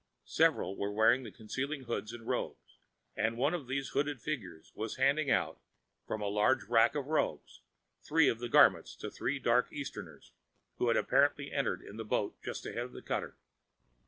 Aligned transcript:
Several 0.25 0.75
were 0.75 0.91
wearing 0.91 1.21
the 1.21 1.29
concealing 1.31 1.83
hoods 1.83 2.11
and 2.11 2.25
robes, 2.25 2.79
and 3.15 3.37
one 3.37 3.53
of 3.53 3.67
these 3.67 3.89
hooded 3.89 4.19
figures 4.19 4.71
was 4.73 4.95
handing 4.95 5.29
out, 5.29 5.59
from 6.07 6.23
a 6.23 6.27
large 6.27 6.63
rack 6.67 6.95
of 6.95 7.05
the 7.05 7.11
robes, 7.11 7.61
three 8.01 8.27
of 8.27 8.39
the 8.39 8.49
garments 8.49 8.95
to 8.95 9.11
three 9.11 9.37
dark 9.37 9.71
Easterners 9.71 10.31
who 10.77 10.87
had 10.87 10.97
apparently 10.97 11.51
entered 11.51 11.83
in 11.83 11.97
the 11.97 12.03
boat 12.03 12.35
just 12.41 12.65
ahead 12.65 12.81
of 12.85 12.93
the 12.93 13.03
cutter. 13.03 13.37